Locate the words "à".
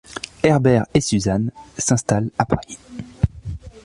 2.39-2.43